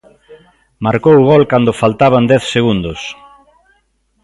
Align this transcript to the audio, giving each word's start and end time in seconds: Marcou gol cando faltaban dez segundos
Marcou 0.85 1.17
gol 1.29 1.43
cando 1.51 1.77
faltaban 1.81 2.23
dez 2.31 2.43
segundos 2.53 2.99